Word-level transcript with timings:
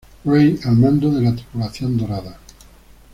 Gray 0.23 0.59
al 0.65 0.77
mando 0.77 1.11
de 1.11 1.21
la 1.21 1.35
tripulación 1.35 1.95
dorada. 1.95 2.39